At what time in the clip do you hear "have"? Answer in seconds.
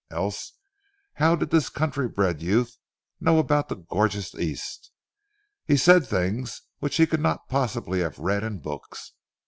7.99-8.17